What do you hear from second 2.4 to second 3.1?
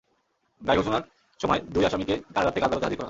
থেকে আদালতে হাজির করা হয়।